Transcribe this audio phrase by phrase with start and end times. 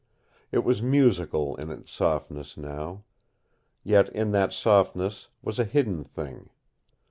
[0.51, 3.03] It was musical in its softness now.
[3.83, 6.49] Yet in that softness was a hidden thing.